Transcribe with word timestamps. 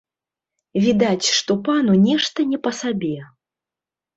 Відаць, 0.85 1.27
што 1.39 1.57
пану 1.67 1.93
нешта 2.07 2.49
не 2.55 2.59
па 2.67 2.71
сабе. 2.81 3.15